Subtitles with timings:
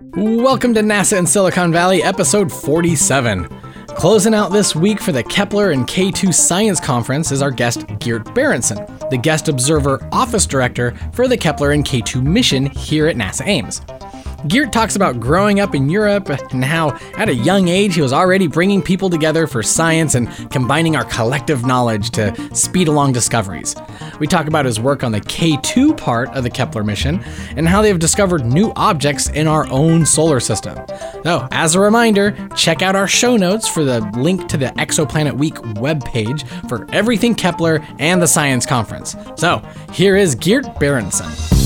[0.00, 3.44] Welcome to NASA in Silicon Valley, episode 47.
[3.88, 8.24] Closing out this week for the Kepler and K2 Science Conference is our guest Geert
[8.34, 13.46] Barentsen, the guest observer office director for the Kepler and K2 mission here at NASA
[13.46, 13.82] Ames.
[14.46, 18.12] Geert talks about growing up in Europe and how, at a young age, he was
[18.12, 23.74] already bringing people together for science and combining our collective knowledge to speed along discoveries.
[24.20, 27.24] We talk about his work on the K2 part of the Kepler mission
[27.56, 30.78] and how they've discovered new objects in our own solar system.
[31.22, 35.38] So, as a reminder, check out our show notes for the link to the Exoplanet
[35.38, 39.16] Week webpage for everything Kepler and the Science Conference.
[39.36, 41.63] So, here is Geert Barentsen.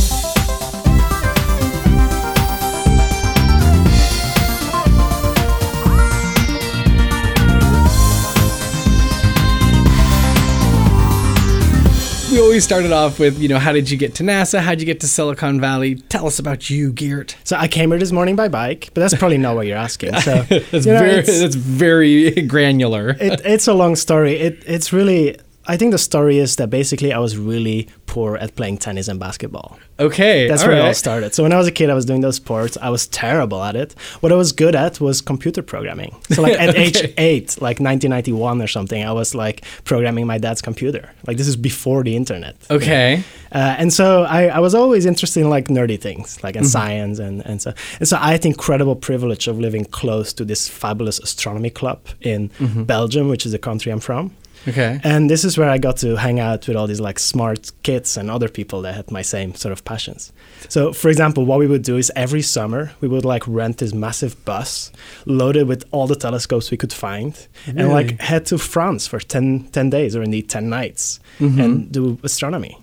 [12.59, 14.59] We started off with, you know, how did you get to NASA?
[14.59, 15.95] How'd you get to Silicon Valley?
[15.95, 17.37] Tell us about you, Geert.
[17.45, 20.13] So I came here this morning by bike, but that's probably not what you're asking.
[20.23, 23.11] So that's, you know, very, that's very granular.
[23.11, 24.41] It, it's a long story.
[24.41, 25.37] It, it's really
[25.69, 29.21] I think the story is that basically I was really poor at playing tennis and
[29.21, 29.79] basketball.
[30.01, 30.49] Okay.
[30.49, 30.79] That's where right.
[30.79, 31.35] it all started.
[31.35, 32.79] So when I was a kid, I was doing those sports.
[32.81, 33.93] I was terrible at it.
[34.21, 36.17] What I was good at was computer programming.
[36.31, 36.85] So like at okay.
[36.85, 41.11] age eight, like 1991 or something, I was like programming my dad's computer.
[41.27, 42.57] Like this is before the internet.
[42.71, 43.23] Okay.
[43.53, 46.69] Uh, and so I, I, was always interested in like nerdy things, like in mm-hmm.
[46.69, 50.45] science and, and so and so I had the incredible privilege of living close to
[50.45, 52.85] this fabulous astronomy club in mm-hmm.
[52.85, 54.33] Belgium, which is the country I'm from.
[54.67, 55.01] Okay.
[55.05, 58.17] And this is where I got to hang out with all these like smart kids
[58.17, 60.33] and other people that had my same sort of passions.
[60.69, 63.95] So, for example, what we would do is every summer we would like rent this
[63.95, 64.91] massive bus
[65.27, 67.81] loaded with all the telescopes we could find really?
[67.81, 71.61] and like head to France for 10, 10 days or indeed 10 nights mm-hmm.
[71.61, 72.79] and do astronomy.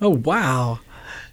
[0.00, 0.78] Oh, wow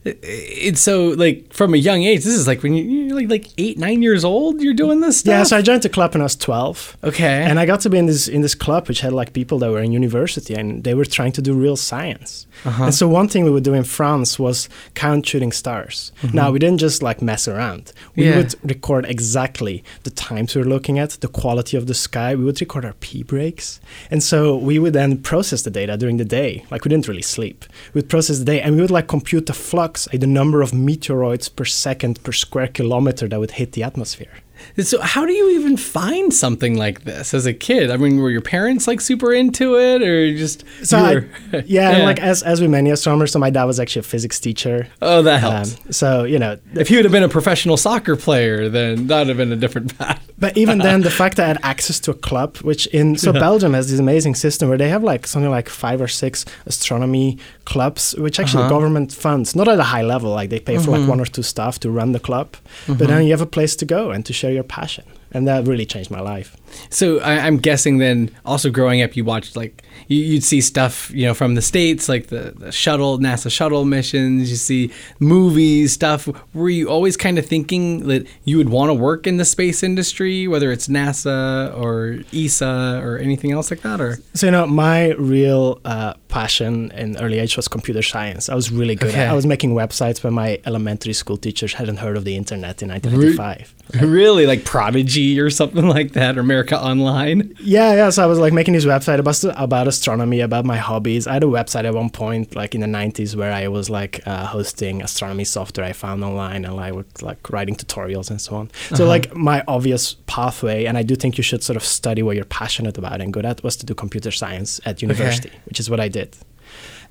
[0.05, 2.23] it's so like from a young age.
[2.23, 4.61] This is like when you're like like eight, nine years old.
[4.61, 5.31] You're doing this stuff.
[5.31, 6.95] Yeah, so I joined the club when I was twelve.
[7.03, 9.57] Okay, and I got to be in this in this club which had like people
[9.59, 12.45] that were in university and they were trying to do real science.
[12.65, 12.85] Uh-huh.
[12.85, 16.11] And so one thing we would do in France was count shooting stars.
[16.21, 16.35] Mm-hmm.
[16.35, 17.91] Now we didn't just like mess around.
[18.15, 18.37] We yeah.
[18.37, 22.35] would record exactly the times we were looking at, the quality of the sky.
[22.35, 23.79] We would record our P breaks,
[24.11, 26.63] and so we would then process the data during the day.
[26.69, 27.65] Like we didn't really sleep.
[27.93, 30.71] We'd process the day, and we would like compute the flux like the number of
[30.71, 34.35] meteoroids per second per square kilometer that would hit the atmosphere.
[34.79, 37.91] So how do you even find something like this as a kid?
[37.91, 41.11] I mean, were your parents like super into it, or just so I,
[41.51, 41.91] yeah, yeah.
[41.91, 44.87] And like as as with many astronomers, so my dad was actually a physics teacher.
[45.01, 45.75] Oh, that helps.
[45.75, 49.19] Um, so you know, if he would have been a professional soccer player, then that
[49.19, 50.21] would have been a different path.
[50.37, 53.33] But even then, the fact that I had access to a club, which in so
[53.33, 53.39] yeah.
[53.39, 57.37] Belgium has this amazing system where they have like something like five or six astronomy
[57.63, 58.69] clubs, which actually uh-huh.
[58.69, 61.01] government funds, not at a high level, like they pay for mm-hmm.
[61.01, 62.95] like one or two staff to run the club, mm-hmm.
[62.95, 65.67] but then you have a place to go and to share your passion and that
[65.67, 66.57] really changed my life.
[66.89, 71.11] So I, am guessing then, also growing up, you watched like you, would see stuff,
[71.11, 74.49] you know, from the states, like the, the, shuttle, NASA shuttle missions.
[74.49, 76.27] You see movies, stuff.
[76.53, 79.83] Were you always kind of thinking that you would want to work in the space
[79.83, 84.19] industry, whether it's NASA or ESA or anything else like that, or?
[84.33, 88.49] So you know, my real uh, passion in early age was computer science.
[88.49, 89.09] I was really good.
[89.09, 89.25] Okay.
[89.25, 92.89] I was making websites when my elementary school teachers hadn't heard of the internet in
[92.89, 93.73] 1995.
[93.93, 94.01] Right?
[94.01, 97.55] Really, like Prodigy or something like that, or America Online.
[97.65, 98.09] Yeah, yeah.
[98.11, 101.25] So I was like making this website about about astronomy, about my hobbies.
[101.25, 104.21] I had a website at one point, like in the '90s, where I was like
[104.27, 108.55] uh, hosting astronomy software I found online, and I was like writing tutorials and so
[108.55, 108.69] on.
[108.89, 109.05] So uh-huh.
[109.07, 112.45] like my obvious pathway, and I do think you should sort of study what you're
[112.45, 115.59] passionate about and good at, was to do computer science at university, okay.
[115.65, 116.35] which is what I did.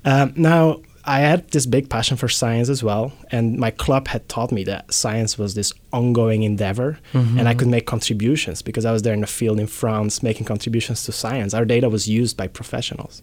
[0.05, 4.27] Um, now I had this big passion for science as well, and my club had
[4.27, 7.37] taught me that science was this ongoing endeavor, mm-hmm.
[7.37, 10.45] and I could make contributions because I was there in the field in France making
[10.45, 11.53] contributions to science.
[11.53, 13.21] Our data was used by professionals.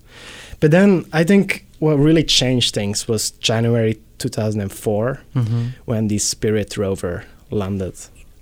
[0.60, 5.66] But then I think what really changed things was January 2004 mm-hmm.
[5.84, 7.94] when the Spirit rover landed.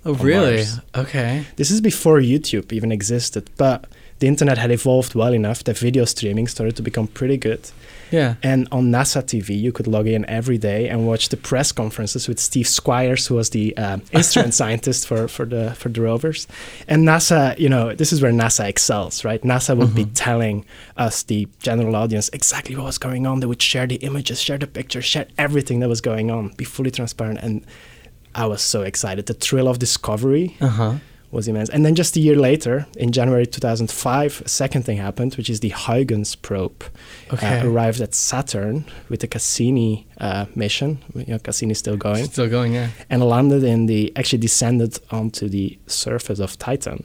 [0.05, 0.57] Oh, really?
[0.57, 0.79] Mars.
[0.95, 1.45] Okay.
[1.55, 3.85] This is before YouTube even existed, but
[4.21, 7.71] the internet had evolved well enough that video streaming started to become pretty good.
[8.11, 8.35] Yeah.
[8.43, 12.27] And on NASA TV, you could log in every day and watch the press conferences
[12.27, 16.47] with Steve Squyres, who was the uh, instrument scientist for, for the for the rovers.
[16.87, 19.41] And NASA, you know, this is where NASA excels, right?
[19.41, 19.95] NASA would mm-hmm.
[19.95, 20.65] be telling
[20.97, 23.39] us, the general audience, exactly what was going on.
[23.39, 26.65] They would share the images, share the pictures, share everything that was going on, be
[26.65, 27.39] fully transparent.
[27.41, 27.65] And
[28.35, 29.25] I was so excited.
[29.25, 30.57] The thrill of discovery.
[30.61, 30.97] Uh-huh
[31.31, 31.69] was immense.
[31.69, 35.61] And then just a year later, in January 2005, a second thing happened, which is
[35.61, 36.83] the Huygens probe
[37.33, 37.59] Okay.
[37.59, 40.99] uh, arrived at Saturn with the Cassini uh, mission.
[41.15, 42.89] You know, Cassini's still going, Still going, yeah.
[43.09, 47.03] and landed in the actually descended onto the surface of Titan.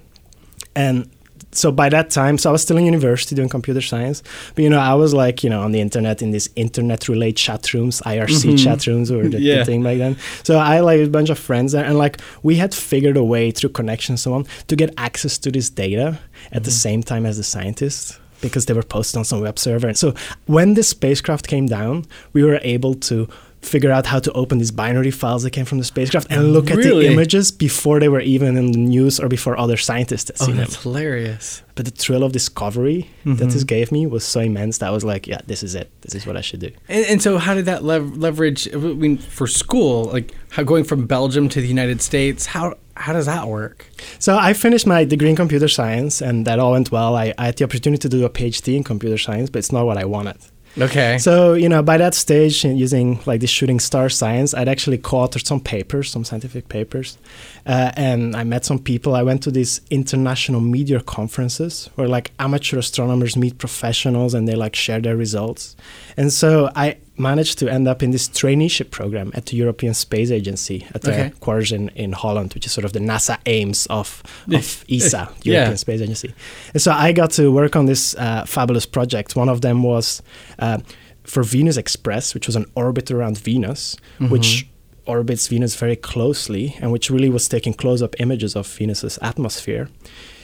[0.74, 1.08] And
[1.52, 4.22] so by that time, so I was still in university doing computer science,
[4.54, 7.36] but you know, I was like, you know, on the internet in these internet related
[7.38, 8.62] chat rooms, IRC Mhm.
[8.62, 10.16] chat rooms or the, the thing back then.
[10.42, 13.50] So I like a bunch of friends there, and like we had figured a way
[13.52, 16.18] through connections and so on to get access to this data
[16.52, 19.88] at the same time as the scientists because they were posted on some web server.
[19.88, 20.12] And so
[20.44, 22.04] when the spacecraft came down,
[22.34, 23.28] we were able to
[23.66, 26.70] figure out how to open these binary files that came from the spacecraft and look
[26.70, 30.36] at the images before they were even in the news or before other scientists had
[30.40, 30.64] Oh, seen them.
[30.64, 31.62] that's hilarious.
[31.74, 33.52] But the thrill of discovery that Mhm.
[33.52, 35.90] this gave me was so immense that I was like, yeah, this is it.
[36.02, 36.70] This is what I should do.
[36.88, 38.68] And, and so, how did that lev- leverage?
[38.72, 43.12] I mean, for school, like how going from Belgium to the United States, how how
[43.12, 43.84] does that work?
[44.18, 47.14] So I finished my degree in computer science and that all went well.
[47.14, 49.84] I, I had the opportunity to do a PhD in computer science, but it's not
[49.84, 50.36] what I wanted.
[50.78, 51.16] Okay.
[51.18, 55.46] So, you know, by that stage, using like the shooting star science, I'd actually co-authored
[55.46, 57.16] some papers, some scientific papers,
[57.64, 59.14] uh, and I met some people.
[59.14, 64.54] I went to these international meteor conferences where like amateur astronomers meet professionals and they
[64.54, 65.76] like share their results.
[66.16, 70.30] And so I managed to end up in this traineeship program at the European Space
[70.30, 71.16] Agency at Okay.
[71.16, 74.22] their quarters in, in Holland, which is sort of the NASA Ames of,
[74.52, 75.52] of ESA, the Yeah.
[75.54, 76.34] European Space Agency.
[76.74, 79.34] And so I got to work on this uh, fabulous project.
[79.36, 80.22] One of them was
[80.58, 80.78] uh,
[81.24, 83.96] for Venus Express, which was an orbit around Venus,
[84.28, 84.66] which
[85.06, 89.88] orbits Venus very closely and which really was taking close up images of Venus's atmosphere.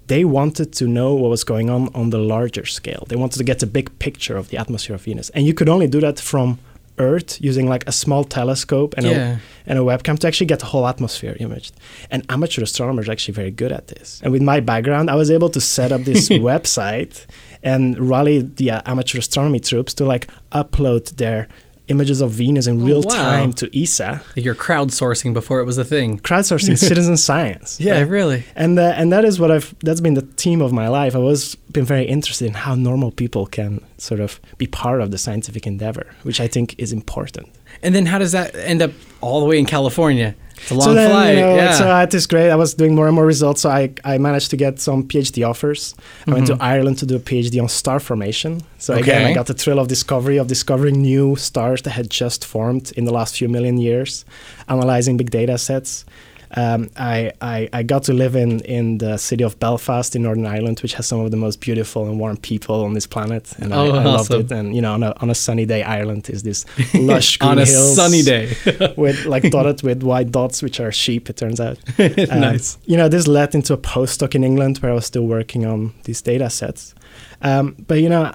[0.09, 3.05] They wanted to know what was going on on the larger scale.
[3.09, 5.31] They wanted to get a big picture of the atmosphere of Venus.
[5.31, 6.59] And you could only do that from
[6.99, 9.37] Earth using like a small telescope and, Yeah.
[9.67, 11.73] a, and a webcam to actually get the whole atmosphere imaged.
[12.11, 14.21] And amateur astronomers are actually very good at this.
[14.23, 17.25] And with my background, I was able to set up this website
[17.63, 21.49] and rally the uh, amateur astronomy troops to like upload their
[21.93, 23.15] images of Venus in Oh, real wow.
[23.15, 26.19] time to ESA, you're crowdsourcing before it was a thing.
[26.19, 27.79] crowdsourcing citizen science.
[27.81, 28.43] Yeah, really.
[28.57, 31.15] and uh, and that is what I've that's been the theme of my life.
[31.15, 35.11] I was been very interested in how normal people can sort of be part of
[35.11, 37.49] the scientific endeavor, which I think is important.
[37.83, 38.91] And then how does that end up
[39.21, 40.35] all the way in California?
[40.63, 41.35] It's a long so then, flight.
[41.35, 41.73] you know, yeah.
[41.75, 42.51] so I had this great.
[42.51, 43.63] I was doing more and more results.
[43.63, 45.95] So I, I managed to get some PhD offers.
[46.27, 48.63] I went to Ireland to do a PhD on star formation.
[48.79, 49.31] So again, Mm-hmm.
[49.31, 53.05] I got the thrill of discovery of discovering new stars that had just formed in
[53.05, 54.25] the last few million years,
[54.69, 56.05] analyzing big data sets.
[56.55, 60.45] Um, I, I, I got to live in, in the city of Belfast in Northern
[60.45, 63.73] Ireland, which has some of the most beautiful and warm people on this planet, and
[63.73, 64.53] Oh, I, I loved it.
[64.53, 67.59] And you know, on a, on a sunny day, Ireland is this lush green on
[67.59, 68.55] a hills sunny day.
[68.97, 71.31] with like dotted with white dots, which are sheep.
[71.31, 71.79] It turns out.
[72.33, 72.79] Um, nice.
[72.85, 75.95] You know, this led into a postdoc in England where I was still working on
[76.05, 76.95] these data sets.
[77.41, 78.35] Um, but you know,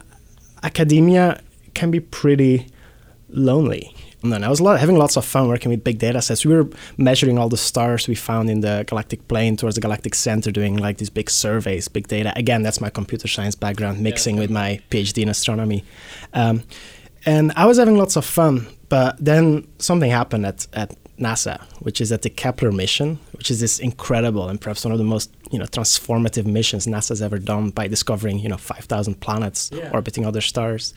[0.64, 1.42] academia
[1.74, 2.68] can be pretty
[3.30, 3.96] lonely.
[4.28, 6.46] And then I was having lots of fun working with big data sets.
[6.46, 10.16] We were measuring all the stars we found in the galactic plane towards the galactic
[10.16, 12.34] center, doing like these big surveys, big data.
[12.36, 15.86] Again, that's my computer science background, mixing with my PhD in astronomy.
[16.34, 16.64] Um,
[17.26, 22.00] and I was having lots of fun, but then something happened at, at NASA, which
[22.00, 25.32] is at the Kepler mission, which is this incredible and perhaps one of the most
[25.52, 29.90] you know transformative missions NASA's ever done by discovering you know 5,000 planets Yeah.
[29.94, 30.94] orbiting other stars,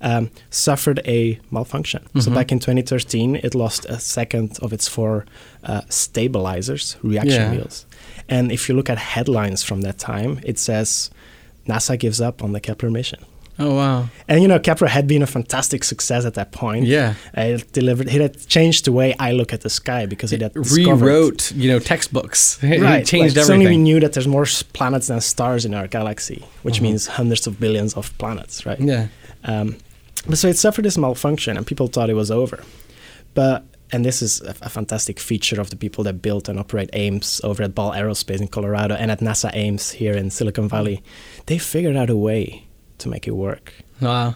[0.00, 2.06] um, suffered a malfunction.
[2.20, 5.24] So back in 2013, it lost a second of its four
[5.64, 7.50] uh, stabilizers, reaction Yeah.
[7.52, 7.86] wheels.
[8.28, 11.10] And if you look at headlines from that time, it says
[11.66, 13.20] NASA gives up on the Kepler mission.
[13.58, 14.08] Oh wow.
[14.26, 16.86] And you know, Kepler had been a fantastic success at that point.
[16.86, 17.14] Yeah.
[17.34, 18.08] It delivered.
[18.08, 21.52] It had changed the way I look at the sky because it had discovered- Rewrote,
[21.52, 22.58] you know, textbooks.
[22.62, 25.86] It Right, changed like, Suddenly we knew that there's more planets than stars in our
[25.86, 26.82] galaxy, which Mhm.
[26.82, 28.80] means hundreds of billions of planets, right?
[28.80, 29.06] Yeah.
[29.44, 29.76] Um,
[30.26, 32.58] but so it suffered this malfunction, and people thought it was over.
[33.34, 36.90] But and this is a, a fantastic feature of the people that built and operate
[36.94, 41.02] Ames over at Ball Aerospace in Colorado and at NASA Ames here in Silicon Valley.
[41.46, 42.63] They figured out a way
[42.98, 43.72] to make it work.
[44.00, 44.34] Wow.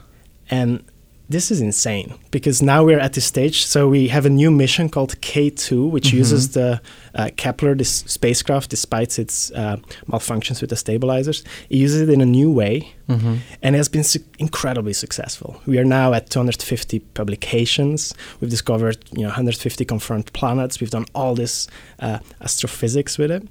[0.50, 0.82] And
[1.30, 3.66] this is insane because now we're at this stage.
[3.66, 6.18] So we have a new mission called K2, which Mhm.
[6.20, 6.80] uses the
[7.14, 9.76] uh, Kepler, this spacecraft, despite its uh,
[10.10, 11.42] malfunctions with the stabilizers.
[11.68, 12.94] It uses it in a new way
[13.62, 15.60] and has been su- incredibly successful.
[15.66, 18.14] We are now at 250 publications.
[18.40, 20.80] We've discovered you know 150 confirmed planets.
[20.80, 21.66] We've done all this
[22.00, 23.42] uh, astrophysics with it,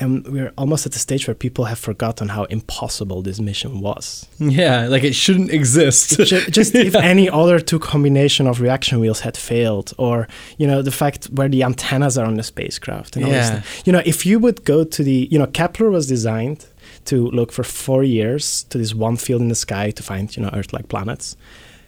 [0.00, 4.26] and we're almost at the stage where people have forgotten how impossible this mission was.
[4.38, 6.16] Yeah, like it shouldn't exist.
[6.18, 10.26] Ju- just if any other two combination of reaction wheels had failed or
[10.58, 13.60] you know the fact where the antennas are on the spacecraft and all this Yeah.
[13.62, 13.86] stuff.
[13.86, 16.66] you know if you would go to the you know kepler was designed
[17.04, 20.42] to look for four years to this one field in the sky to find you
[20.42, 21.36] know earth-like planets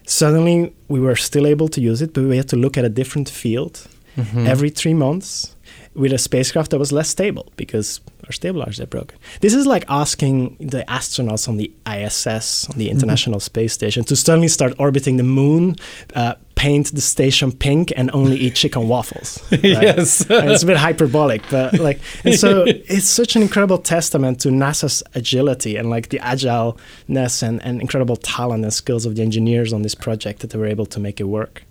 [0.07, 2.88] suddenly we were still able to use it but we had to look at a
[2.88, 3.87] different field
[4.17, 4.45] Mm-hmm.
[4.49, 5.55] every three months
[5.94, 9.18] with a spacecraft that was less stable because our stabilizers are broken.
[9.40, 12.97] This is like asking the astronauts on the ISS, on the Mm-hmm.
[12.97, 15.76] International Space Station, to suddenly start orbiting the moon,
[16.14, 19.42] uh, paint the station pink, and only eat chicken waffles.
[19.50, 19.64] right?
[19.64, 20.25] Yes.
[20.28, 25.02] It's a bit hyperbolic, but like, and so it's such an incredible testament to NASA's
[25.14, 29.82] agility and like the agileness and, and incredible talent and skills of the engineers on
[29.82, 31.64] this project that they were able to make it work.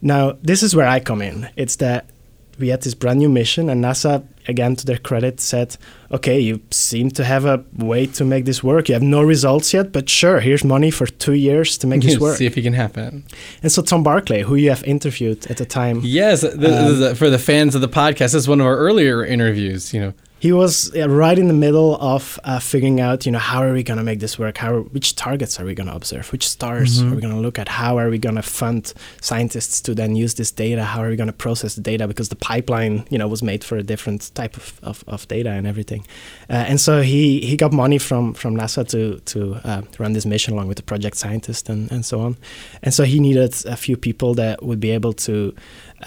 [0.00, 1.48] Now, this is where I come in.
[1.56, 2.10] It's that
[2.58, 5.76] we had this brand new mission, and NASA, again, to their credit, said,
[6.10, 8.88] okay, you seem to have a way to make this work.
[8.88, 12.18] You have no results yet, but sure, here's money for two years to make this
[12.24, 12.36] work.
[12.36, 13.24] See if it can happen.
[13.62, 17.14] And so, Tom Barclay, who you have interviewed at the time, Yes, is um, a-
[17.14, 18.18] for the fans of the podcast.
[18.18, 19.92] This is one of our earlier interviews.
[19.94, 23.62] You know, he was right in the middle of uh, figuring out, you know, how
[23.62, 24.58] are we going to make this work?
[24.58, 26.30] How, which targets are we going to observe?
[26.32, 27.66] Which stars are we going to look at?
[27.66, 30.84] How are we going to fund scientists to then use this data?
[30.84, 32.06] How are we going to process the data?
[32.06, 35.48] Because the pipeline, you know, was made for a different type of, of, of data
[35.50, 36.06] and everything.
[36.50, 40.26] Uh, and so he, he got money from, from NASA to, to uh, run this
[40.26, 42.36] mission along with the project scientist and, and so on.
[42.82, 45.54] And so he needed a few people that would be able to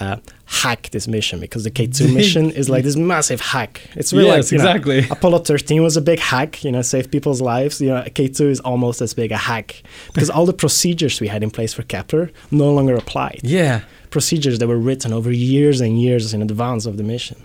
[0.00, 0.16] uh,
[0.46, 3.80] hack this mission because the K2 mission is like this massive hack.
[3.94, 4.98] It's really Yes, like, you know, exactly.
[5.10, 7.80] Apollo 13 was a big hack, you know, saved people's lives.
[7.80, 11.42] You know, K2 is almost as big a hack because all the procedures we had
[11.42, 13.40] in place for Kepler no longer applied.
[13.42, 17.36] yeah, Procedures that were written over years and years in advance of the mission.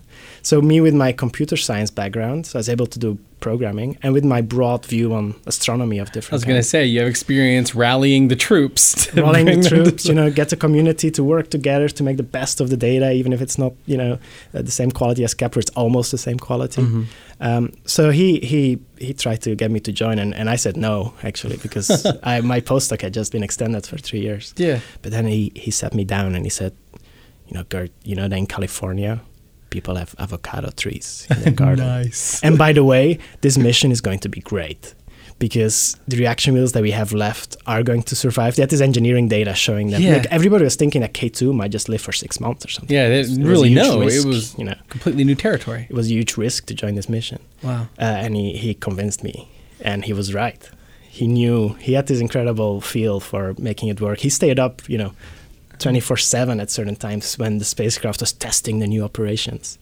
[0.43, 4.23] So me with my computer science background, I was able to do programming and with
[4.23, 7.75] my broad view on astronomy of different I was going to say you have experience
[7.75, 12.03] rallying the troops, bring the troops, you know, get the community to work together to
[12.03, 14.13] make the best of the data, even if it's not, you know,
[14.53, 15.61] uh, the same quality as Kepler.
[15.61, 16.81] It's almost the same quality.
[16.81, 17.03] Mm-hmm.
[17.39, 20.77] Um, so he he he tried to get me to join, and, and I said
[20.77, 24.53] no, actually, because I, my postdoc had just been extended for three years.
[24.57, 24.79] Yeah.
[25.01, 26.73] But then he he sat me down and he said,
[27.47, 29.19] you know, Geert, you know, that in California,
[29.73, 31.85] people have avocado trees in their garden.
[32.03, 32.41] Nice.
[32.45, 33.05] And by the way,
[33.41, 34.93] this mission is going to be great
[35.39, 38.55] because the reaction wheels that we have left are going to survive.
[38.55, 39.99] They had this engineering data showing that.
[39.99, 40.13] Yeah.
[40.13, 42.95] Like everybody was thinking that K2 might just live for six months or something.
[42.95, 43.99] Yeah, they didn't really know.
[43.99, 45.87] risk, it was you know, completely new territory.
[45.89, 47.39] it was a huge risk to join this mission.
[47.61, 47.87] Wow.
[47.99, 49.35] Uh, and he, he convinced me,
[49.81, 50.61] and he was right.
[51.19, 54.19] He knew he had this incredible feel for making it work.
[54.19, 55.13] He stayed up, you know,
[55.83, 59.77] 24 7 at certain times when the spacecraft was testing the new operations.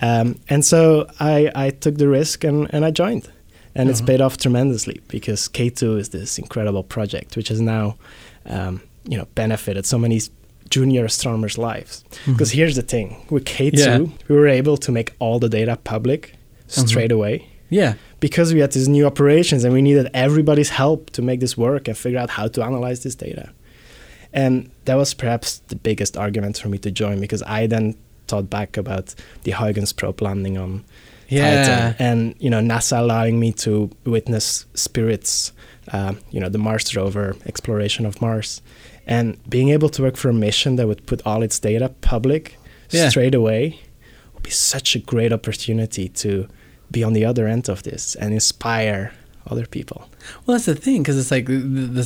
[0.00, 3.28] Um, and so I, I took the risk and, and I joined.
[3.74, 4.06] And it's Uh-huh.
[4.06, 7.96] paid off tremendously because K2 is this incredible project, which has now,
[8.46, 10.20] um, you know, benefited so many
[10.70, 12.04] junior astronomers' lives.
[12.26, 13.98] Because here's the thing: with K2, Yeah.
[14.28, 16.34] we were able to make all the data public
[16.66, 17.94] straight away Yeah.
[18.20, 21.88] because we had these new operations and we needed everybody's help to make this work
[21.88, 23.50] and figure out how to analyze this data.
[24.32, 27.94] And that was perhaps the biggest argument for me to join because I then
[28.26, 30.84] thought back about the Huygens probe landing on
[31.28, 31.64] Yeah.
[31.92, 35.52] Titan and you know NASA allowing me to witness Spirit's
[35.92, 38.60] uh, you know the Mars rover exploration of Mars
[39.06, 42.56] and being able to work for a mission that would put all its data public
[42.90, 43.08] Yeah.
[43.10, 43.78] straight away
[44.34, 46.48] would be such a great opportunity to
[46.90, 49.12] be on the other end of this and inspire
[49.50, 50.08] other people.
[50.46, 51.54] Well, that's the thing because it's like the,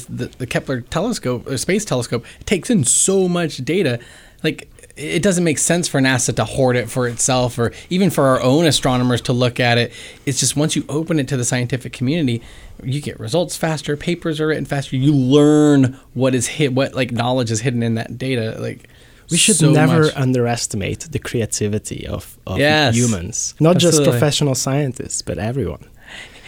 [0.09, 3.99] the, the, Kepler telescope, or space telescope, takes in so much data.
[4.43, 8.25] Like it doesn't make sense for NASA to hoard it for itself, or even for
[8.27, 9.93] our own astronomers to look at it.
[10.27, 12.43] It's just once you open it to the scientific community,
[12.83, 14.97] you get results faster, papers are written faster.
[14.97, 18.57] You learn what is hid, what like knowledge is hidden in that data.
[18.61, 18.89] Like
[19.31, 20.17] We should so never much.
[20.17, 22.95] underestimate the creativity of, of Yes.
[22.95, 25.87] humans, not just professional scientists, but everyone.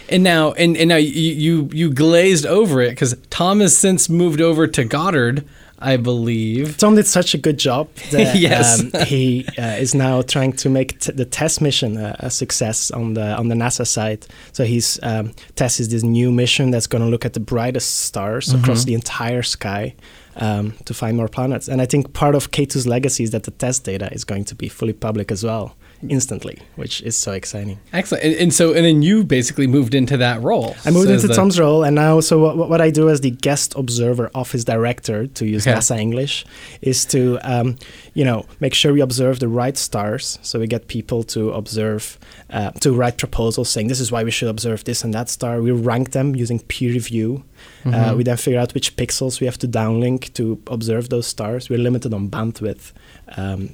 [0.08, 4.08] And now, and, and now you, you you glazed over it because Tom has since
[4.11, 5.44] moved over to Goddard,
[5.78, 6.76] I believe.
[6.76, 8.80] Tom did such a good job that Yes.
[8.82, 12.90] um, he uh, is now trying to make t- the TESS mission a, a success
[12.90, 14.26] on the on the NASA side.
[14.52, 18.52] So he's um, tested this new mission that's going to look at the brightest stars
[18.52, 19.94] across the entire sky
[20.37, 21.66] um, to find more planets.
[21.68, 24.54] And I think part of K2's legacy is that the TESS data is going to
[24.54, 25.76] be fully public as well.
[26.08, 27.78] Instantly, which is so exciting.
[27.92, 28.24] Excellent.
[28.24, 30.76] And, and so, and then you basically moved into that role.
[30.84, 33.20] I moved So into the- Tom's role, and now, so what, what I do as
[33.20, 35.76] the guest observer office director, to use Okay.
[35.78, 36.44] NASA English,
[36.82, 37.76] is to, um,
[38.14, 40.38] you know, make sure we observe the right stars.
[40.42, 42.18] So we get people to observe,
[42.50, 45.60] uh, to write proposals saying this is why we should observe this and that star.
[45.62, 47.44] We rank them using peer review.
[47.86, 51.68] Uh, we then figure out which pixels we have to downlink to observe those stars.
[51.70, 52.92] We're limited on bandwidth.
[53.36, 53.70] Um,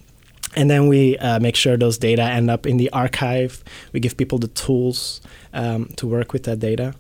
[0.57, 3.63] and then we uh, make sure those data end up in the archive.
[3.93, 5.21] We give people the tools
[5.53, 6.95] um, to work with that data.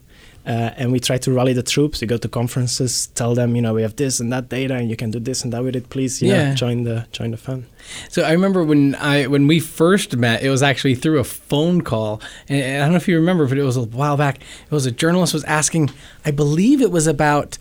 [0.46, 2.00] Uh, and we try to rally the troops.
[2.00, 4.88] We go to conferences, tell them, you know, we have this and that data, and
[4.88, 5.90] you can do this and that with it.
[5.90, 6.48] Please, you Yeah.
[6.50, 7.66] know, join the join the fun.
[8.08, 11.82] So I remember when I when we first met, it was actually through a phone
[11.82, 14.36] call, and, and I don't know if you remember, but it was a while back.
[14.38, 15.90] It was a journalist was asking,
[16.24, 17.58] I believe it was about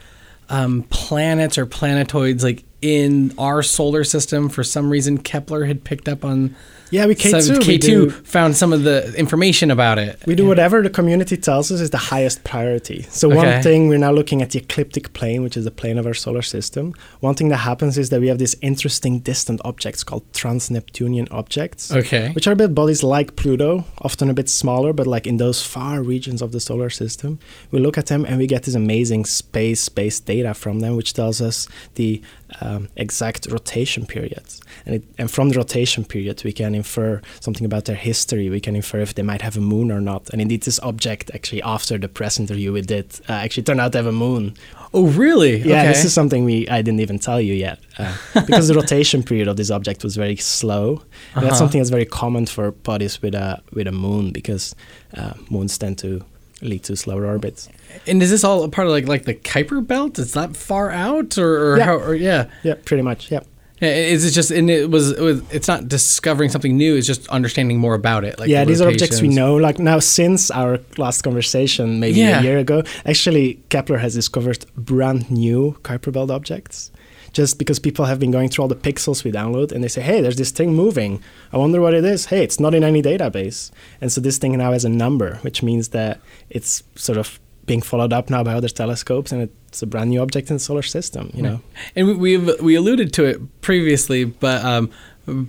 [0.48, 4.50] um, planets or planetoids, like in our solar system.
[4.50, 6.56] For some reason, Kepler had picked up on.
[6.92, 7.42] Yeah, we K2.
[7.44, 10.18] some- K2 do- found some of the information about it.
[10.26, 13.06] We do whatever the community tells us is the highest priority.
[13.12, 13.36] So Okay.
[13.38, 16.16] one thing we're now looking at the ecliptic plane, which is the plane of our
[16.16, 16.96] solar system.
[17.20, 21.92] One thing that happens is that we have these interesting distant objects called trans-Neptunian objects.
[21.92, 22.32] Okay.
[22.34, 25.62] Which are a bit bodies like Pluto, often a bit smaller, but like in those
[25.62, 27.38] far regions of the solar system.
[27.70, 31.40] We look at them and we get this amazing space-based data from them, which tells
[31.40, 32.20] us the
[32.62, 34.62] um, exact rotation periods.
[34.86, 38.50] And, it, and from the rotation period, we can infer something about their history.
[38.50, 40.29] We can infer if they might have a moon or not.
[40.32, 43.91] And indeed, this object, actually, after the press interview we did, uh, actually turned out
[43.94, 44.56] to have a moon.
[44.94, 45.58] Oh, really?
[45.58, 45.88] Yeah, okay.
[45.89, 48.15] this is something we I didn't even tell you yet uh,
[48.48, 50.89] because the rotation period of this object was very slow.
[50.89, 51.41] And Uh-huh.
[51.41, 54.75] That's something that's very common for bodies with a with a moon because
[55.15, 56.24] uh, moons tend to
[56.62, 57.70] lead to slower orbits.
[58.08, 60.20] And is this all a part of like like the Kuiper belt?
[60.20, 61.86] Is that far out, or, or Yeah.
[61.86, 61.96] how?
[61.98, 62.46] Or, yeah.
[62.63, 63.32] Yeah, pretty much.
[63.32, 63.42] Yeah.
[63.82, 67.08] Yeah, Is it just and it was, it was it's not discovering something new, it's
[67.08, 68.38] just understanding more about it.
[68.38, 69.56] Like yeah, the these are objects we know.
[69.56, 72.42] Like now, since our last conversation, maybe Yeah.
[72.42, 76.92] a year ago, actually Kepler has discovered brand new Kuiper Belt objects.
[77.34, 80.02] Just because people have been going through all the pixels we download, and they say,
[80.02, 81.22] "Hey, there's this thing moving.
[81.54, 82.28] I wonder what it is.
[82.28, 83.72] Hey, it's not in any database."
[84.02, 86.20] And so this thing now has a number, which means that
[86.50, 90.20] it's sort of being followed up now by other telescopes, and it's a brand new
[90.22, 91.30] object in the solar system.
[91.34, 91.62] You know.
[91.96, 94.90] And we we alluded to it previously, but um,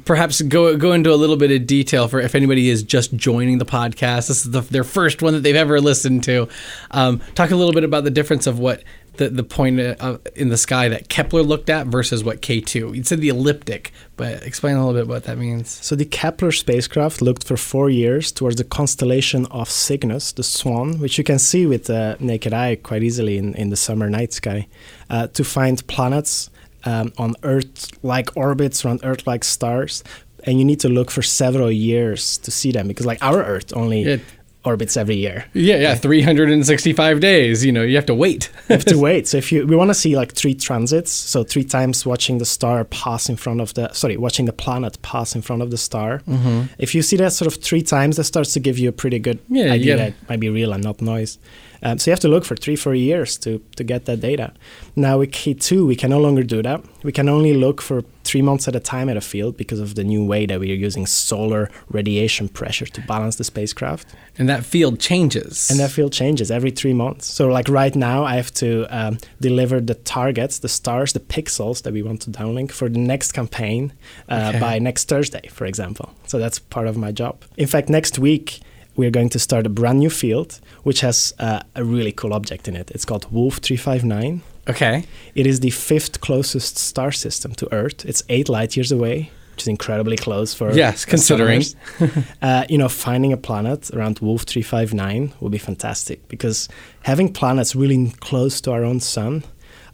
[0.05, 3.59] perhaps go go into a little bit of detail for if anybody is just joining
[3.59, 4.29] the podcast.
[4.29, 6.49] This is the, their first one that they've ever listened to.
[6.91, 8.83] Um, talk a little bit about the difference of what
[9.17, 12.93] the the point uh, in the sky that Kepler looked at versus what K two.
[12.95, 15.69] You said the elliptic, but explain a little bit what that means.
[15.69, 20.99] So the Kepler spacecraft looked for four years towards the constellation of Cygnus, the Swan,
[21.00, 24.33] which you can see with the naked eye quite easily in, in the summer night
[24.33, 24.66] sky,
[25.11, 26.51] uh, to find planets
[26.85, 30.03] um, on Earth-like orbits around Earth-like stars.
[30.44, 33.77] And you need to look for several years to see them because, like our Earth,
[33.77, 34.16] only Yeah.
[34.64, 35.44] Orbits every year.
[35.55, 37.64] Yeah, yeah, 365 days.
[37.64, 38.51] You know, you have to wait.
[38.68, 39.27] you have to wait.
[39.29, 42.44] So if you we want to see like three transits, so three times watching the
[42.44, 45.79] star pass in front of the sorry, watching the planet pass in front of the
[45.79, 46.18] star.
[46.29, 46.62] Mm-hmm.
[46.79, 49.18] If you see that sort of three times, that starts to give you a pretty
[49.18, 51.38] good Yeah, idea gotta- that it might be real and not noise.
[51.83, 54.53] Um, so you have to look for three, four years to to get that data.
[54.97, 56.81] Now with K2, we can no longer do that.
[57.03, 59.95] We can only look for three months at a time at a field because of
[59.95, 64.07] the new way that we are using solar radiation pressure to balance the spacecraft.
[64.38, 65.71] and that field changes.
[65.71, 67.27] And that field changes every three months.
[67.27, 71.83] So, like right now, I have to um, deliver the targets, the stars, the pixels
[71.83, 73.93] that we want to downlink for the next campaign
[74.29, 74.61] uh, Okay.
[74.61, 76.07] by next Thursday, for example.
[76.27, 77.35] So, that's part of my job.
[77.57, 78.61] In fact, next week,
[79.01, 82.69] we're going to start a brand new field, which has uh, a really cool object
[82.69, 82.91] in it.
[82.95, 84.43] It's called Wolf 359.
[84.69, 85.05] okay.
[85.35, 88.05] It is the fifth closest star system to Earth.
[88.05, 91.63] It's eight light years away, which is incredibly close for Yes, considering.
[92.43, 96.69] uh, you know, finding a planet around Wolf 359 would be fantastic because
[97.03, 99.43] having planets really close to our own sun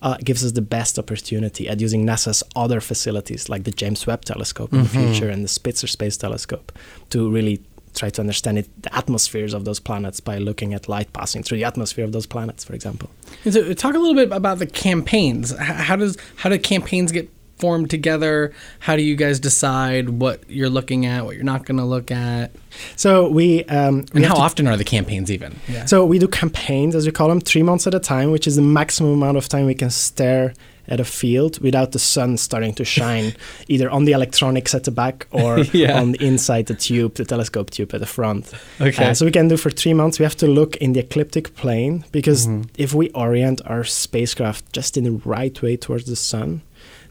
[0.02, 4.24] uh, gives us the best opportunity at using NASA's other facilities like the James Webb
[4.24, 6.70] Telescope in the future and the Spitzer Space Telescope
[7.10, 7.60] to really
[7.96, 11.58] try to understand it, the atmospheres of those planets by looking at light passing through
[11.58, 13.08] the atmosphere of those planets, for example.
[13.44, 15.56] And so, talk a little bit about the campaigns.
[15.58, 17.28] How does how do campaigns get
[17.58, 18.52] formed together?
[18.80, 22.10] How do you guys decide what you're looking at, what you're not going to look
[22.10, 22.52] at,
[22.96, 25.56] So we um, and have how to- often are the campaigns even?
[25.66, 25.86] Yeah.
[25.86, 28.56] So we do campaigns, as we call them, three months at a time, which is
[28.56, 30.52] the maximum amount of time we can stare
[30.88, 33.34] at a field without the sun starting to shine
[33.68, 36.00] either on the electronics at the back or Yeah.
[36.00, 38.52] on the inside the tube, the telescope tube at the front.
[38.80, 39.10] Okay.
[39.10, 40.18] Uh, so we can do for three months.
[40.18, 42.62] We have to look in the ecliptic plane because Mm-hmm.
[42.78, 46.62] if we orient our spacecraft just in the right way towards the sun,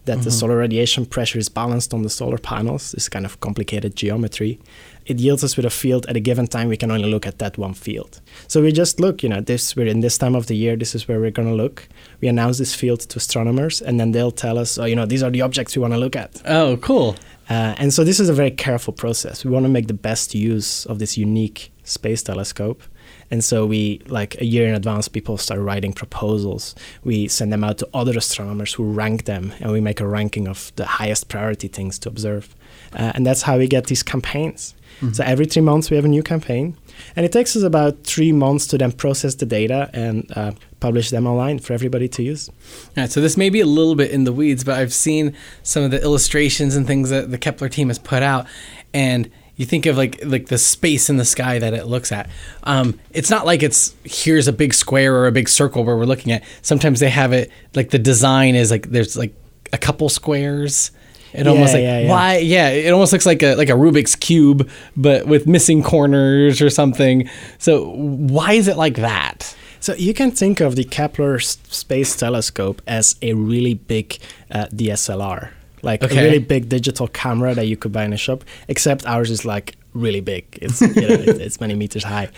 [0.06, 2.92] that the solar radiation pressure is balanced on the solar panels.
[2.92, 4.60] This kind of complicated geometry.
[5.08, 6.68] It yields us with a field at a given time.
[6.68, 8.22] We can only look at that one field.
[8.48, 10.76] So we just look, you know, this we're in this time of the year.
[10.76, 11.88] This is where we're going to look.
[12.26, 15.22] We announce this field to astronomers, and then they'll tell us, oh, you know, these
[15.22, 16.42] are the objects we want to look at.
[16.44, 17.16] Oh, cool.
[17.52, 19.46] Uh, and so this is a very careful process.
[19.46, 22.82] We want to make the best use of this unique space telescope.
[23.30, 26.74] And so we, like a year in advance, people start writing proposals.
[27.04, 30.48] We send them out to other astronomers who rank them, and we make a ranking
[30.48, 32.56] of the highest priority things to observe.
[32.94, 34.74] Uh, and that's how we get these campaigns.
[35.12, 36.78] So every three months we have a new campaign,
[37.16, 40.54] and it takes us about three months to then process the data and uh,
[40.86, 42.48] publish them online for everybody to use.
[42.48, 42.56] All
[42.96, 45.82] right, so this may be a little bit in the weeds, but I've seen some
[45.82, 48.46] of the illustrations and things that the Kepler team has put out,
[48.94, 52.30] and you think of like like the space in the sky that it looks at.
[52.66, 56.06] Um, it's not like it's here's a big square or a big circle where we're
[56.06, 56.44] looking at.
[56.62, 59.34] Sometimes they have it like the design is like there's like
[59.74, 60.92] a couple squares.
[61.34, 62.10] It almost like yeah, yeah.
[62.10, 66.62] why yeah it almost looks like a like a Rubik's cube but with missing corners
[66.62, 67.28] or something.
[67.58, 69.56] So why is it like that?
[69.86, 74.18] So you can think of the Kepler Space Telescope as a really big
[74.50, 75.50] uh, DSLR,
[75.84, 76.18] like Okay.
[76.18, 78.44] a really big digital camera that you could buy in a shop.
[78.68, 80.44] Except ours is like really big.
[80.60, 82.30] It's you know, it, it's many meters high.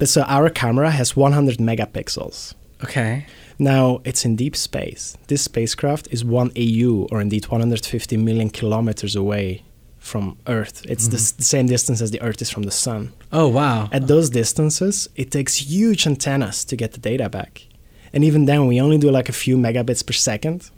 [0.00, 2.54] But so our camera has 100 megapixels.
[2.82, 3.26] Okay.
[3.60, 5.16] Now it's in deep space.
[5.28, 9.62] This spacecraft is one AU, or indeed 150 million kilometers away
[10.08, 10.76] from Earth.
[10.92, 13.12] It's the, s- the same distance as the Earth is from the Sun.
[13.32, 13.88] Oh wow.
[13.92, 17.52] At those distances, it takes huge antennas to get the data back.
[18.14, 20.70] And even then, we only do like a few megabits per second.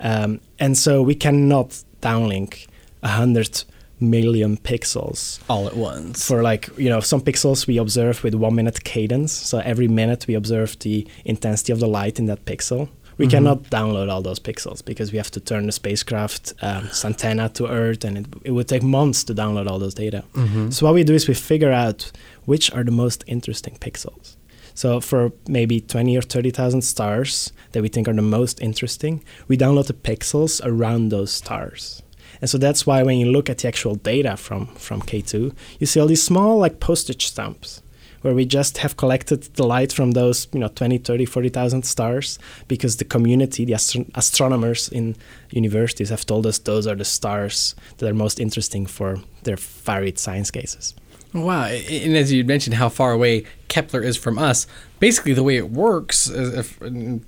[0.00, 1.68] Um, and so we cannot
[2.00, 2.66] downlink
[3.00, 3.64] 100
[4.00, 6.24] million pixels all at once.
[6.24, 9.32] for like, you know, some pixels we observe with one minute cadence.
[9.32, 12.88] So every minute we observe the intensity of the light in that pixel.
[13.18, 17.48] We cannot download all those pixels because we have to turn the spacecraft um, antenna
[17.50, 20.22] to Earth, and it, it would take months to download all those data.
[20.70, 22.12] So what we do is we figure out
[22.44, 24.36] which are the most interesting pixels.
[24.74, 29.56] So for maybe 20 or 30,000 stars that we think are the most interesting, we
[29.58, 32.02] download the pixels around those stars.
[32.40, 35.86] And so that's why when you look at the actual data from, from K2, you
[35.86, 37.82] see all these small like postage stamps
[38.22, 42.38] where we just have collected the light from those, you know, 20, 30, 40,000 stars
[42.66, 45.16] because the community, the astro- astronomers in
[45.50, 50.18] universities have told us those are the stars that are most interesting for their varied
[50.18, 50.94] science cases.
[51.34, 51.66] Wow.
[51.66, 54.66] And as you mentioned, how far away Kepler is from us,
[54.98, 56.78] basically the way it works, if,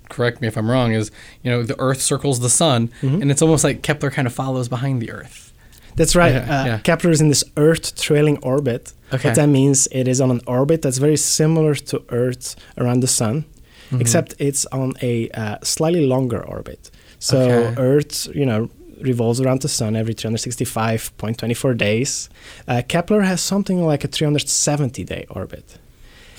[0.09, 1.11] correct me if I'm wrong, is,
[1.43, 3.21] you know, the Earth circles the sun, Mm-hmm.
[3.23, 5.50] and it's almost like Kepler kind of follows behind the Earth.
[5.97, 6.33] That's right.
[6.35, 6.79] Yeah, uh, yeah.
[6.79, 8.93] Kepler is in this Earth trailing orbit.
[9.13, 9.29] Okay.
[9.29, 13.09] What that means, it is on an orbit that's very similar to Earth around the
[13.09, 13.45] Sun,
[13.91, 14.01] Mm-hmm.
[14.03, 16.91] except it's on a uh, slightly longer orbit.
[17.19, 17.75] So Okay.
[17.83, 22.29] Earth, you know, revolves around the Sun every 365.24 days.
[22.69, 25.79] Uh, Kepler has something like a 370 day orbit.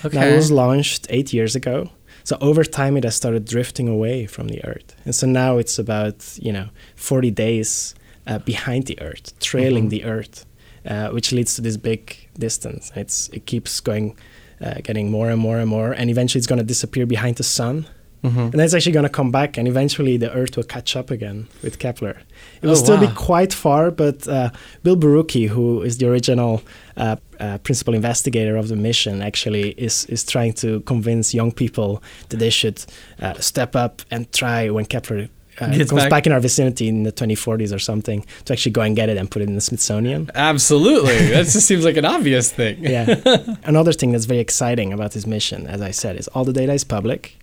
[0.03, 1.89] Now, it was launched eight years ago.
[2.23, 5.79] So over time, it has started drifting away from the Earth, and so now it's
[5.79, 7.95] about you know 40 days
[8.27, 10.45] uh, behind the Earth, trailing the Earth,
[10.85, 12.91] uh, which leads to this big distance.
[12.95, 14.15] It's it keeps going,
[14.61, 17.43] uh, getting more and more and more, and eventually it's going to disappear behind the
[17.43, 17.85] Sun,
[18.23, 21.09] and then it's actually going to come back, and eventually the Earth will catch up
[21.11, 22.17] again with Kepler.
[22.61, 24.49] It will Oh, still be quite far, but uh,
[24.83, 26.61] Bill Borucki, who is the original
[26.97, 32.01] uh, uh, principal investigator of the mission, actually is is trying to convince young people
[32.29, 32.77] that they should
[33.19, 35.27] uh, step up and try when Kepler.
[35.61, 36.09] Uh, comes back.
[36.09, 36.27] back.
[36.27, 39.29] in our vicinity in the 2040s or something to actually go and get it and
[39.29, 40.29] put it in the Smithsonian.
[40.35, 41.17] Absolutely.
[41.33, 42.83] that just seems like an obvious thing.
[42.83, 43.21] Yeah.
[43.63, 46.73] Another thing that's very exciting about this mission, as I said, is all the data
[46.73, 47.37] is public.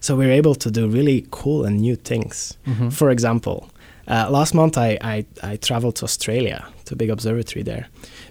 [0.00, 2.56] So we're able to do really cool and new things.
[2.90, 3.70] For example,
[4.08, 7.86] uh, last month I, I, I traveled to Australia, to a big observatory there,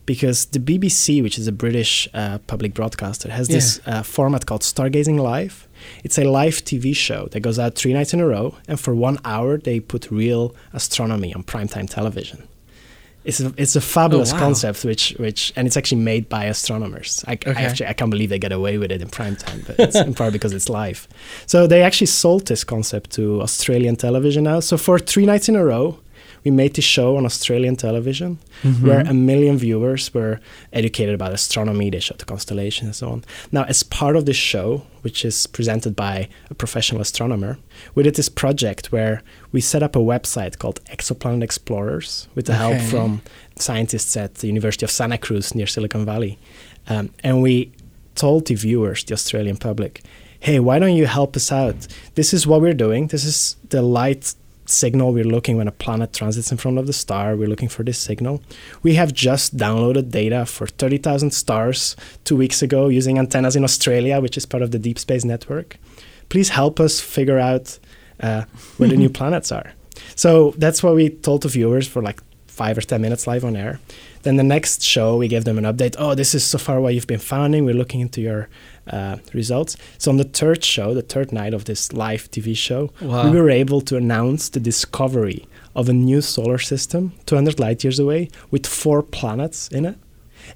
[0.06, 4.62] because the BBC, which is a British uh, public broadcaster, has this uh, format called
[4.62, 5.69] Stargazing Live.
[6.04, 8.94] It's a live TV show that goes out three nights in a row, and for
[8.96, 12.48] one hour they put real astronomy on primetime television.
[13.26, 14.40] It's a, it's a fabulous Oh, wow.
[14.40, 17.24] concept, which which and it's actually made by astronomers.
[17.28, 17.52] I, Okay.
[17.52, 19.96] I actually I can't believe they get away with it in prime time, but it's
[19.98, 21.06] in part because it's live.
[21.46, 24.62] So they actually sold this concept to Australian television now.
[24.62, 26.00] So for three nights in a row,
[26.44, 28.40] we made this show on Australian television
[28.82, 30.40] where a million viewers were
[30.74, 31.90] educated about astronomy.
[31.90, 33.24] They showed the constellations and so on.
[33.52, 37.58] Now, as part of this show, which is presented by a professional astronomer,
[37.96, 39.22] we did this project where
[39.52, 43.22] we set up a website called Exoplanet Explorers with the help from
[43.58, 46.38] scientists at the University of Santa Cruz near Silicon Valley.
[46.88, 47.72] Um, and we
[48.16, 50.02] told the viewers, the Australian public,
[50.40, 51.88] hey, why don't you help us out?
[52.16, 53.08] This is what we're doing.
[53.08, 54.34] This is the light
[54.70, 55.14] signal.
[55.14, 57.36] We're looking when a planet transits in front of the star.
[57.36, 58.42] We're looking for this signal.
[58.84, 64.20] We have just downloaded data for 30,000 stars two weeks ago using antennas in Australia,
[64.20, 65.78] which is part of the Deep Space Network.
[66.30, 67.80] Please help us figure out
[68.22, 68.44] uh,
[68.78, 69.74] where the new planets are.
[70.16, 73.56] So that's what we told the viewers for like five or 10 minutes live on
[73.56, 73.80] air.
[74.24, 75.96] Then the next show, we gave them an update.
[75.98, 77.64] Oh, this is so far what you've been finding.
[77.66, 78.50] We're looking into your
[78.88, 79.78] uh, results.
[79.98, 83.32] So on the third show, the third night of this live TV show, Wow.
[83.32, 88.00] we were able to announce the discovery of a new solar system 200 light years
[88.00, 89.96] away with four planets in it.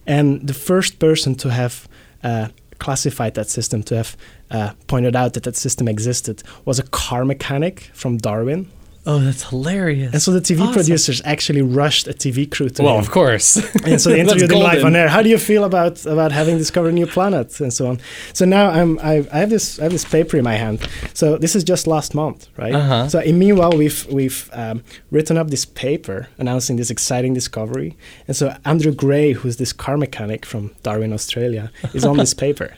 [0.06, 1.88] And the first person to have
[2.24, 2.48] uh,
[2.80, 4.18] classified that system, to have
[4.52, 8.70] uh, pointed out that that system existed, was a car mechanic from Darwin.
[9.06, 10.14] Oh, that's hilarious.
[10.14, 10.74] And so the TV Awesome.
[10.74, 13.00] producers actually rushed a TV crew to well, him.
[13.02, 13.58] of course.
[13.86, 15.10] And so they That's interviewed him live on air.
[15.10, 18.00] How do you feel about about having discovered a new planet and so on?
[18.32, 20.88] So now I'm I, I have this I have this paper in my hand.
[21.14, 22.74] So this is just last month, right?
[22.74, 23.10] Uh-huh.
[23.10, 27.98] So in meanwhile we've we've um, written up this paper announcing this exciting discovery.
[28.28, 32.74] And so Andrew Gray, who's this car mechanic from Darwin, Australia, is on this paper.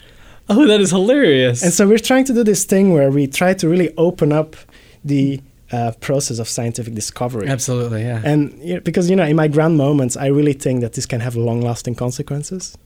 [0.50, 1.64] Oh, that is hilarious.
[1.64, 4.56] And so we're trying to do this thing where we try to really open up
[5.04, 5.40] the
[5.72, 7.48] uh, process of scientific discovery.
[7.48, 8.22] Absolutely, yeah.
[8.24, 11.06] And you know, because you know, in my grand moments, I really think that this
[11.06, 12.78] can have long-lasting consequences.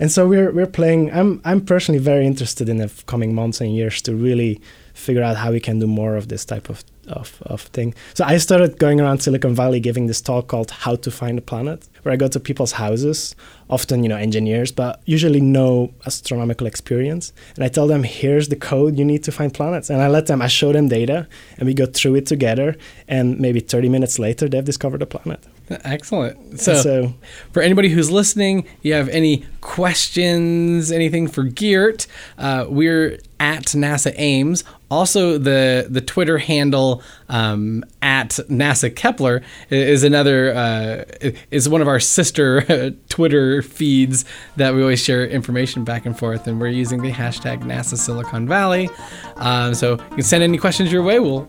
[0.00, 1.12] And so we're we're playing.
[1.12, 4.60] I'm I'm personally very interested in the coming months and years to really
[4.94, 7.94] figure out how we can do more of this type of of, of thing.
[8.14, 11.42] So I started going around Silicon Valley giving this talk called "How to Find a
[11.42, 13.34] Planet," where I go to people's houses,
[13.68, 18.56] often you know engineers, but usually no astronomical experience, and I tell them, "Here's the
[18.56, 20.40] code you need to find planets," and I let them.
[20.40, 21.26] I show them data,
[21.58, 22.76] and we go through it together,
[23.08, 25.40] and maybe 30 minutes later, they've discovered a planet.
[25.70, 26.60] Excellent.
[26.60, 27.14] So, so
[27.52, 34.12] for anybody who's listening, you have any questions, anything for Geert, uh, we're at NASA
[34.16, 34.62] Ames.
[34.90, 41.04] Also, the the Twitter handle um, at NASA Kepler is another uh,
[41.50, 44.24] is one of our sister Twitter feeds
[44.56, 48.46] that we always share information back and forth, and we're using the hashtag NASA Silicon
[48.46, 48.90] Valley.
[49.36, 51.18] Um, so you can send any questions your way.
[51.18, 51.48] We'll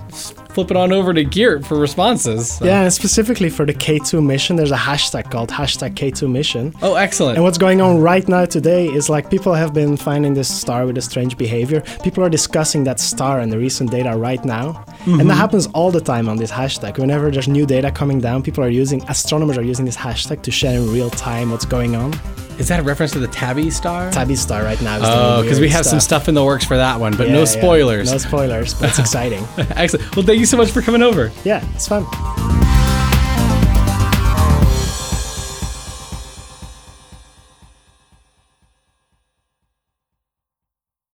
[0.56, 2.54] flip it on over to Geert for responses.
[2.54, 6.74] So- Yeah, and specifically for the K2 mission, there's a hashtag called hashtag K2 mission.
[6.82, 7.36] Oh, excellent.
[7.36, 10.86] And what's going on right now today is like people have been finding this star
[10.86, 11.82] with a strange behavior.
[12.04, 14.68] People are discussing that star and the recent data right now.
[15.06, 15.30] And that mm-hmm.
[15.32, 16.98] happens all the time on this hashtag.
[16.98, 20.52] Whenever there's new data coming down, people are using, astronomers are using this hashtag to
[20.52, 22.14] share in real time what's going on.
[22.58, 24.10] Is that a reference to the Tabby star?
[24.12, 27.00] Tabby star right now Oh, because we have some stuff in the works for that
[27.00, 27.46] one, but Yeah, no yeah.
[27.46, 28.12] spoilers.
[28.12, 29.46] No spoilers, but it's exciting.
[29.58, 30.16] Excellent.
[30.16, 31.32] Well, thank you so much for coming over.
[31.44, 32.06] Yeah, it's fun.